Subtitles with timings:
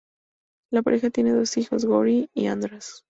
[0.71, 2.97] La pareja tiene dos hijos, György y András.